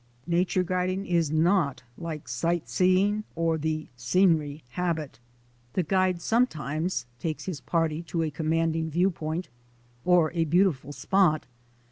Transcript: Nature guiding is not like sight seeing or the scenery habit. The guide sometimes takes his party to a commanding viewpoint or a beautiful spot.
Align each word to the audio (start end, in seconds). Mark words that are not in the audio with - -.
Nature 0.25 0.63
guiding 0.63 1.05
is 1.05 1.29
not 1.31 1.83
like 1.95 2.27
sight 2.27 2.67
seeing 2.67 3.23
or 3.35 3.55
the 3.55 3.87
scenery 3.95 4.63
habit. 4.69 5.19
The 5.73 5.83
guide 5.83 6.23
sometimes 6.23 7.05
takes 7.19 7.45
his 7.45 7.61
party 7.61 8.01
to 8.09 8.23
a 8.23 8.31
commanding 8.31 8.89
viewpoint 8.89 9.49
or 10.03 10.31
a 10.33 10.45
beautiful 10.45 10.91
spot. 10.91 11.45